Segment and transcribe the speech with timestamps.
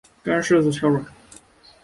[0.23, 1.11] 干柿子挑软的